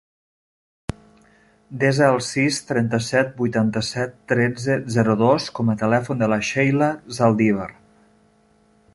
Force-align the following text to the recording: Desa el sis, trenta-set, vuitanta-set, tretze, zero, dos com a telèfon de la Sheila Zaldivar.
Desa 1.81 2.05
el 2.13 2.21
sis, 2.27 2.55
trenta-set, 2.69 3.29
vuitanta-set, 3.41 4.15
tretze, 4.33 4.77
zero, 4.95 5.15
dos 5.19 5.45
com 5.59 5.69
a 5.73 5.75
telèfon 5.83 6.23
de 6.23 6.31
la 6.33 6.39
Sheila 6.49 6.89
Zaldivar. 7.19 7.69